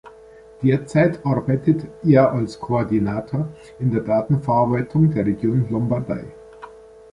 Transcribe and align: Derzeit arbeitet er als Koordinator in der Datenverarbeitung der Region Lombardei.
Derzeit 0.63 1.23
arbeitet 1.27 1.85
er 2.03 2.31
als 2.31 2.59
Koordinator 2.59 3.49
in 3.77 3.91
der 3.91 4.01
Datenverarbeitung 4.01 5.11
der 5.11 5.27
Region 5.27 5.69
Lombardei. 5.69 6.25